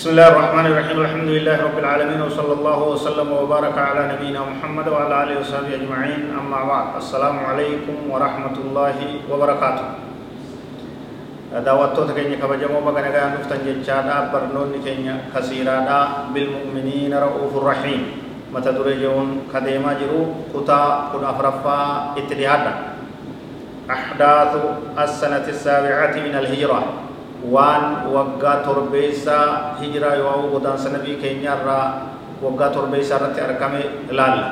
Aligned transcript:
بسم 0.00 0.16
الله 0.16 0.28
الرحمن 0.32 0.66
الرحيم 0.72 0.98
الحمد 1.04 1.28
لله 1.28 1.56
رب 1.60 1.76
العالمين 1.76 2.20
وصلى 2.24 2.52
الله 2.56 2.78
وسلم 2.88 3.28
وبارك 3.32 3.76
على 3.76 4.16
نبينا 4.16 4.40
محمد 4.40 4.88
وعلى 4.88 5.14
اله 5.28 5.34
وصحبه 5.44 5.76
اجمعين 5.76 6.32
اما 6.40 6.60
بعد 6.64 6.86
السلام 7.04 7.36
عليكم 7.44 8.08
ورحمه 8.08 8.56
الله 8.64 8.96
وبركاته 9.28 9.86
دعوات 11.52 11.90
توت 11.92 12.16
كيني 12.16 12.40
كبا 12.40 12.56
جمو 12.56 12.80
بقى 12.80 12.96
نغا 13.04 13.44
نفتن 13.44 13.60
جيتشا 13.60 14.00
دا 14.08 14.32
برنون 14.32 14.80
كيني 14.80 15.36
كسيرا 15.36 15.76
دا 15.84 16.00
بالمؤمنين 16.32 17.12
رؤوف 17.12 17.52
الرحيم 17.60 18.00
متى 18.56 18.72
دريجون 18.72 19.52
كديما 19.52 20.00
جرو 20.00 20.20
كتا 20.56 21.12
كن 21.12 21.22
افرفا 21.28 21.78
اتريادا 22.16 22.72
احداث 23.84 24.52
السنة 24.96 25.44
السابعه 25.44 26.14
من 26.24 26.34
الهجره 26.40 27.09
waan 27.48 28.12
waggaa 28.14 28.56
torbeessaa 28.66 29.76
hijiraa 29.80 30.14
yoo 30.14 30.50
godaansa 30.52 30.88
nabii 30.96 31.16
keenyaarraa 31.22 31.86
waggaa 32.42 32.68
torbeessaa 32.76 33.16
irratti 33.18 33.40
argame 33.40 33.80
ilaalla 34.12 34.46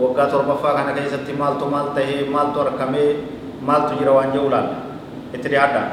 waggaa 0.00 0.26
torbaffaa 0.32 0.74
kana 0.78 0.92
keessatti 0.92 1.32
maaltu 1.42 1.66
maal 1.74 1.88
tahee 1.98 2.24
maaltu 2.36 2.60
argamee 2.60 3.10
maaltu 3.60 3.98
jira 4.00 4.12
waan 4.16 4.32
jedhu 4.32 4.48
ilaalla 4.48 4.76
itti 5.34 5.48
dhiyaadha 5.52 5.84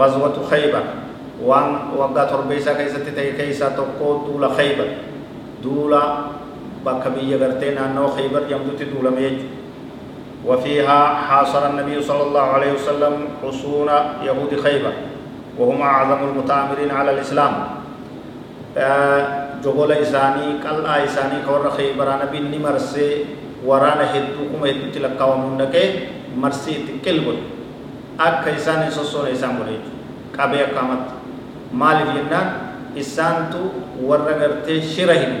غزوة 0.00 0.36
خيبر 0.50 0.84
وان 1.46 1.94
وقا 1.98 2.24
تربيسا 2.24 2.72
كيسة 2.74 3.06
تي 3.16 3.32
كيسة 3.38 3.68
تقو 3.78 4.26
دولا 4.26 4.48
خيبر 4.58 4.88
دولا 5.62 6.02
بكبية 6.86 7.36
غرتين 7.36 7.78
أنه 7.78 8.04
خيبر 8.16 8.42
يمدت 8.50 8.82
دولا 8.82 9.10
ميج 9.10 9.36
وفيها 10.46 10.98
حاصر 11.14 11.62
النبي 11.70 12.02
صلى 12.02 12.22
الله 12.22 12.40
عليه 12.56 12.72
وسلم 12.72 13.14
حصون 13.42 13.90
يهود 14.26 14.52
خيبر 14.64 14.92
وهم 15.58 15.82
أعظم 15.82 16.20
المتآمرين 16.28 16.90
على 16.90 17.10
الإسلام 17.10 17.52
جغول 19.64 19.92
إساني 19.92 20.46
قل 20.64 20.86
إساني 20.86 21.38
كور 21.48 21.70
خيبر 21.76 22.08
نبي 22.22 22.38
نمرسي 22.52 23.24
ورانا 23.66 24.04
هدوكم 24.14 24.60
هدو 24.64 24.86
تلقا 24.94 25.24
ومنك 25.24 25.74
مرسي 26.36 26.72
sossoone 28.96 29.30
isaan 29.36 29.56
godhe 29.60 29.72
jechuudha 29.76 30.36
qabee 30.36 30.62
akkaamatti 30.66 31.12
maaliif 31.72 32.10
jennaan 32.16 32.48
isaantu 33.02 33.60
warra 34.08 34.34
gartee 34.40 34.80
shira 34.92 35.14
hidu 35.14 35.38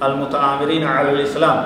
almuta'aamiriina 0.00 0.88
cala 0.96 1.10
alislaam 1.14 1.58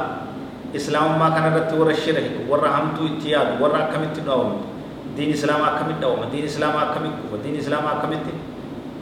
islaamummaa 0.78 1.30
kana 1.36 1.48
irratti 1.52 1.74
warra 1.80 1.94
shira 2.04 2.20
hidu 2.26 2.50
warra 2.50 2.68
hamtuu 2.76 3.06
itti 3.12 3.30
yaadu 3.34 3.62
warra 3.62 3.78
akkamitti 3.84 4.20
dhawama 4.28 4.56
diin 5.16 5.30
islaamaa 5.36 5.68
akkamitti 5.72 6.00
dhawama 6.04 6.26
diin 6.32 6.44
islaamaa 6.50 6.82
akkamitti 6.88 7.20
kufa 7.24 7.38
diin 7.44 7.56
islaamaa 7.62 7.92
akkamitti 7.96 8.32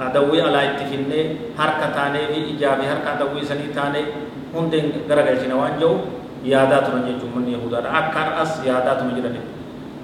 adawwii 0.07 0.41
alaa 0.49 0.65
itti 0.71 0.85
finnee 0.91 1.25
harka 1.61 1.87
taanee 1.97 2.25
fi 2.33 2.39
ijaa 2.55 2.75
fi 2.81 2.85
harka 2.93 3.09
adawwii 3.15 3.45
sanii 3.51 3.71
taanee 3.79 4.05
hundeen 4.55 4.87
garagalchina 5.09 5.57
waan 5.61 5.75
jedhu 5.81 5.91
yaadaa 6.53 6.83
turan 6.87 7.05
jechuun 7.09 7.33
manni 7.35 7.53
yahudaadha 7.57 7.91
akka 8.01 8.19
har'as 8.25 8.53
yaadaa 8.69 8.95
tuma 9.01 9.13
jiranidha 9.19 9.49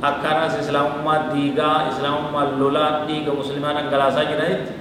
akkaanas 0.09 0.55
islaamummaa 0.63 1.19
diigaa 1.33 1.77
islaamummaa 1.93 2.45
lolaa 2.61 2.91
dhiiga 3.09 3.33
muslimaa 3.41 3.73
dhangalaasaa 3.79 4.25
jiranitti 4.31 4.73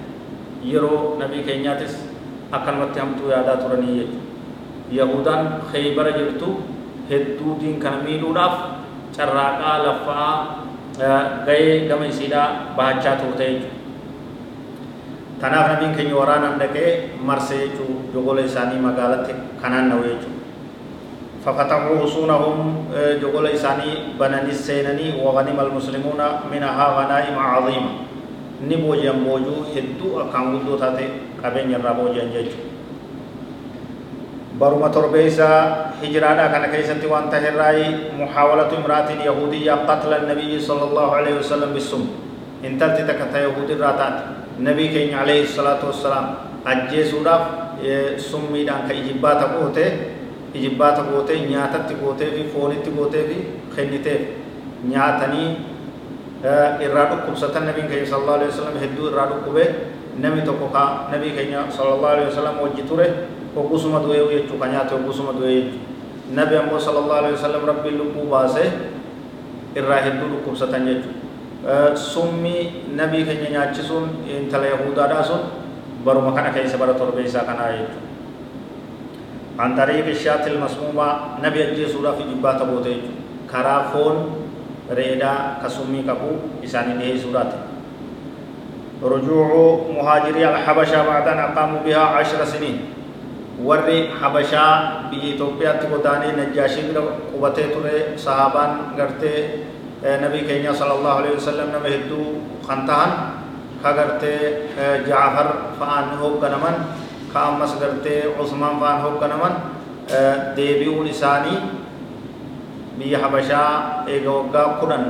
yeroo 0.72 1.00
nabii 1.22 1.44
keenyaatis 1.48 1.94
akkanumatti 2.58 3.00
hamtuu 3.04 3.30
yaadaa 3.36 3.58
turanii 3.64 3.96
jechuudha 4.00 4.24
yahudaan 5.00 5.44
kheybara 5.72 6.12
jirtu 6.20 6.50
hedduu 7.10 7.54
diin 7.62 7.80
kana 7.84 7.98
miidhuudhaaf 8.06 8.56
carraaqaa 9.18 9.78
laffaa 9.88 10.30
ga'ee 11.47 11.89
gama 11.89 12.07
isiidhaa 12.13 12.49
bahachaa 12.77 13.17
turte 13.23 13.45
jechuudha 13.53 13.79
tanaaf 15.41 15.67
nabiin 15.73 15.95
keenya 15.97 16.17
waraanaan 16.21 16.61
dhaqee 16.63 16.91
marsee 17.31 17.63
jechuu 17.65 17.95
jogola 18.15 18.45
isaanii 18.51 18.85
magaalatti 18.89 19.35
kanaan 19.63 19.89
na'u 19.93 20.05
jechuudha 20.11 20.39
ففتحوا 21.45 22.05
حصونهم 22.05 22.57
جغل 23.23 23.47
إساني 23.47 24.21
بنني 24.21 24.51
السينني 24.51 25.25
وغنم 25.25 25.59
المسلمون 25.61 26.21
منها 26.53 26.85
غنائم 26.97 27.37
عظيمة 27.39 27.93
نبو 28.69 28.95
جنبوجو 28.95 29.57
هدو 29.73 30.09
أكام 30.21 30.45
قدو 30.59 30.77
تاتي 30.77 31.07
قبين 31.45 31.71
يرابو 31.73 32.13
جنجج 32.13 32.49
برما 34.60 34.88
تربيسا 34.88 35.52
هجرانا 36.04 36.48
كان 36.48 36.66
كيسة 36.72 37.04
وان 37.12 37.30
تهراي 37.30 38.16
محاولة 38.20 38.72
امرأة 38.80 39.10
يهودية 39.28 39.74
قتل 39.90 40.12
النبي 40.14 40.60
صلى 40.60 40.84
الله 40.84 41.08
عليه 41.16 41.34
وسلم 41.40 41.70
بالسم 41.74 42.04
انتلت 42.64 42.98
تكتا 43.10 43.40
يهودي 43.40 43.74
راتات 43.74 44.16
نبي 44.60 44.88
كين 44.88 45.12
عليه 45.12 45.44
الصلاة 45.44 45.82
والسلام 45.84 46.26
أجيسو 46.68 47.24
داف 47.24 47.42
سمي 48.18 48.64
دان 48.64 48.88
كإجبات 48.88 49.42
قوته 49.60 49.92
ijibbaata 50.56 51.04
gootee 51.12 51.40
nyaatatti 51.52 52.00
gootee 52.00 52.32
fi 52.32 52.44
foonitti 52.54 52.92
gootee 52.96 53.24
fi 53.28 53.38
kenniteef 53.76 54.22
nyaatanii 54.92 55.50
irraa 56.86 57.06
dhukkubsatan 57.12 57.68
nabiin 57.68 57.90
keenya 57.92 58.08
sallallahu 58.12 58.38
alaihi 58.40 58.52
wasallam 58.54 58.78
hedduu 58.84 59.10
irraa 59.12 59.26
dhukkubee 59.32 59.68
namni 60.26 60.48
tokko 60.48 60.72
ka 60.76 60.84
nabii 61.12 61.36
keenya 61.38 61.66
sallallahu 61.78 62.14
alaihi 62.16 62.32
wajji 63.56 63.64
ture 63.64 63.64
hoggusuma 63.64 64.00
du'ee 64.00 64.44
jechuu 64.44 64.60
ka 64.60 64.68
nyaate 64.68 64.96
hoggusuma 64.96 65.34
du'ee 65.34 65.62
jechuu 65.62 65.80
nabi 66.36 66.56
ammoo 66.58 66.80
sallallahu 66.80 67.20
alaihi 67.20 67.36
wasallam 67.36 67.66
rabbiin 67.66 67.98
lubbuu 67.98 68.30
baasee 68.30 68.72
irraa 69.76 70.02
hedduu 70.02 70.30
dhukkubsatan 70.30 70.86
jechuu 70.88 71.14
summi 71.96 72.86
nabii 72.96 73.26
keenya 73.26 73.50
nyaachisuun 73.50 74.10
intala 74.30 74.66
yahudaadhaa 74.66 75.24
sun 75.24 75.40
baruma 76.06 76.32
kana 76.32 76.50
keessa 76.50 76.78
bara 76.78 76.94
torbeessaa 76.94 77.44
kanaa 77.44 77.72
jechuudha 77.72 78.06
عن 79.56 79.72
طريق 79.80 80.08
الشاة 80.08 80.48
المسمومة 80.48 81.40
نبي 81.40 81.72
أجي 81.72 81.88
سورة 81.88 82.12
في 82.12 82.24
بوتي 82.44 83.02
كرافون 83.48 84.16
ريدا 84.92 85.64
كبو 85.64 86.32
إساني 86.64 87.18
سورة 87.24 87.52
رجوع 89.04 89.80
مهاجري 89.96 90.44
الحبشة 90.50 91.08
بعد 91.08 91.28
أن 91.28 91.40
أقاموا 91.40 91.80
بها 91.88 92.00
عشر 92.20 92.46
سنين 92.46 92.80
warri 93.64 94.12
habashaa 94.12 95.08
biyya 95.12 95.36
Itoophiyaatti 95.36 95.88
godaanee 95.88 96.36
najjaashii 96.36 96.92
bira 96.92 97.02
qubatee 97.32 97.72
ture 97.72 98.18
sahaabaan 98.20 98.96
gartee 98.98 99.64
nabii 100.04 100.44
keenya 100.48 100.74
sallallahu 100.76 101.24
alaihi 101.24 101.40
wasallam 101.40 101.72
nama 101.72 101.88
hedduu 101.88 102.44
kan 102.68 102.84
ta'an 102.90 103.12
ka 103.84 103.94
gartee 103.96 104.68
Jaafar 105.08 105.48
fa'aan 105.80 106.20
hoogganaman 106.20 106.76
ka 107.32 107.40
ammas 107.56 107.80
gartee 107.80 108.28
Usmaan 108.36 108.76
fa'aan 108.84 109.00
hoogganaman 109.08 109.54
deebi'uun 110.60 111.08
isaanii 111.08 111.58
biyya 113.00 113.24
Habashaa 113.24 114.04
eega 114.12 114.32
waggaa 114.36 114.68
kudhan 114.84 115.04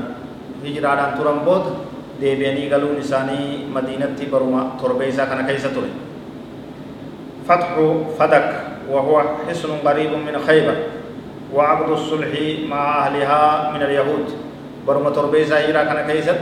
hijiraadhaan 0.62 1.18
turan 1.18 1.42
booda 1.42 1.74
deebi'anii 2.22 2.70
galuun 2.70 3.02
isaanii 3.02 3.66
Madiinatti 3.74 4.30
baruma 4.30 4.78
torbeessaa 4.82 5.26
kana 5.26 5.44
keessa 5.50 5.70
ture. 5.74 5.90
فتح 7.48 7.70
فدك 8.20 8.50
وهو 8.90 9.22
حصن 9.50 9.70
قريب 9.86 10.12
من 10.12 10.36
خيبر 10.48 10.76
وعقد 11.54 11.90
الصلح 11.90 12.32
مع 12.70 12.82
أهلها 13.06 13.72
من 13.74 13.82
اليهود. 13.82 14.26
برمى 14.88 15.10
تربيزا 15.12 15.58
إيرا 15.66 15.84
كان 15.84 16.06
كيست 16.06 16.42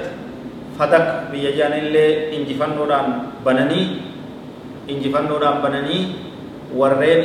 فدك 0.80 1.31
بيجان 1.31 1.74
اللي 1.74 2.36
انجفن 2.36 2.75
نوران 2.75 3.07
بنني 3.45 3.81
انجفن 4.89 5.24
نوران 5.31 5.63
بنني 5.63 6.00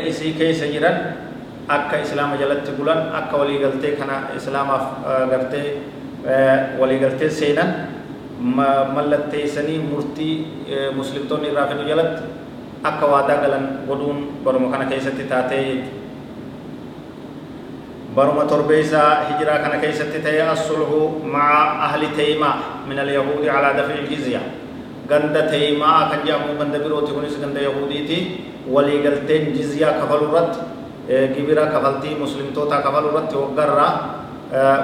إسي 0.09 0.39
كيس 0.39 0.63
جران 0.63 0.97
أكا 1.71 2.03
إسلام 2.03 2.39
جلت 2.39 2.71
قلن 2.79 2.99
أكا 3.19 3.35
ولي 3.35 3.65
قلتي 3.65 3.99
كان 3.99 4.11
إسلام 4.37 4.69
قلتي 5.33 5.63
ولي 6.79 6.97
قلتي 7.03 7.29
سينا 7.31 7.65
ملتي 8.95 9.47
سني 9.47 9.83
مرتي 9.91 10.31
مسلمتون 10.95 11.41
رافنو 11.57 11.83
جلت 11.83 12.15
akka 12.83 13.07
waadaa 13.07 13.43
galan 13.43 13.65
godhuun 13.89 14.43
baruma 14.45 14.71
kana 14.71 14.87
keessatti 14.87 15.25
taatee 15.25 15.85
baruma 18.15 18.45
torbeessaa 18.45 19.31
hijiraa 19.31 19.59
kana 19.59 19.79
keessatti 19.83 20.19
ta'ee 20.23 20.43
as-sulhu 20.43 21.23
ma'a 21.27 21.85
ahli 21.91 22.09
taymaa 22.17 22.85
min 22.89 22.99
al-yahuudi 22.99 23.51
alaa 23.51 23.75
daf'i 23.79 23.99
al-jizya 24.03 24.41
ganda 25.09 25.43
taymaa 25.51 26.11
kan 26.11 26.27
jedhamu 26.27 26.59
ganda 26.59 26.79
birooti 26.79 27.13
kunis 27.13 27.39
ganda 27.41 27.61
yahudiiti 27.61 28.19
waliigalteen 28.71 29.53
jizyaa 29.57 29.93
kafalu 30.01 30.31
irratti 30.31 30.61
gibira 31.35 31.67
kafaltii 31.75 32.15
muslimtoota 32.23 32.83
kafalu 32.83 33.13
irratti 33.13 33.37
waggarraa 33.37 33.93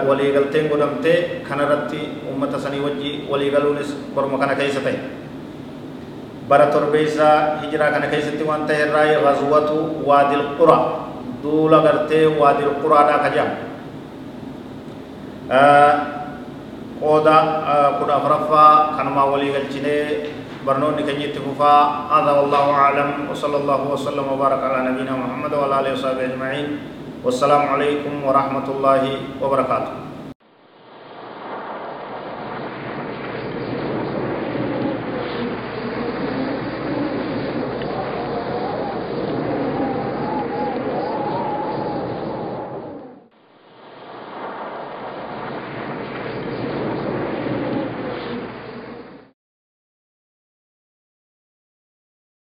waliigalteen 0.08 0.68
godhamtee 0.68 1.18
kanarratti 1.48 2.00
ummata 2.32 2.58
sanii 2.60 2.80
wajji 2.86 3.10
waliigaluunis 3.30 3.96
borma 4.14 4.38
kana 4.38 4.54
keessa 4.54 4.80
ta'e 4.80 5.23
bara 6.48 6.66
torbeessaa 6.68 7.64
hijiraa 7.64 7.90
kana 7.94 8.06
keessatti 8.12 8.44
waan 8.44 8.66
ta'e 8.68 8.88
irraa 8.88 9.20
ghazwatu 9.24 10.04
waadil 10.08 10.44
qura 10.60 10.78
duula 11.42 11.80
gartee 11.80 12.26
waadil 12.40 12.72
quraadhaa 12.84 13.22
ka 13.24 13.28
jedhamu 13.34 13.56
qooda 17.00 17.36
kudha 17.98 18.14
afuraffaa 18.20 18.96
kanumaa 18.96 19.30
walii 19.32 19.52
galchinee 19.56 20.32
برنون 20.64 20.96
كنيت 20.96 21.36
فوفا 21.44 21.76
هذا 22.08 22.32
والله 22.40 22.64
أعلم 22.72 23.08
وصلى 23.28 23.56
الله 23.56 23.80
وسلم 23.92 24.24
وبارك 24.32 24.60
على 24.64 24.78
نبينا 24.88 25.12
محمد 25.12 25.52
وعلى 25.52 25.74
آله 25.80 25.92
وصحبه 25.92 26.24
أجمعين 26.24 26.66
والسلام 27.20 27.62
عليكم 27.68 28.24
ورحمة 28.24 28.66
الله 28.72 29.02
وبركاته 29.44 30.03